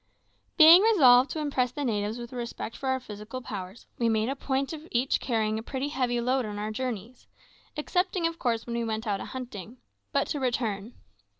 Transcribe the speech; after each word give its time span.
Being 0.57 0.81
resolved 0.81 1.29
to 1.29 1.39
impress 1.39 1.71
the 1.71 1.85
natives 1.85 2.17
with 2.17 2.33
a 2.33 2.35
respect 2.35 2.75
for 2.75 2.89
our 2.89 2.99
physical 2.99 3.39
powers, 3.39 3.85
we 3.99 4.09
made 4.09 4.29
a 4.29 4.35
point 4.35 4.73
of 4.73 4.87
each 4.89 5.19
carrying 5.19 5.59
a 5.59 5.61
pretty 5.61 5.89
heavy 5.89 6.19
load 6.19 6.43
on 6.43 6.57
our 6.57 6.71
journeys 6.71 7.27
excepting, 7.77 8.25
of 8.25 8.39
course, 8.39 8.65
when 8.65 8.75
we 8.75 8.83
went 8.83 9.05
out 9.05 9.21
a 9.21 9.25
hunting. 9.25 9.77
But 10.11 10.25
to 10.29 10.39
return. 10.39 10.95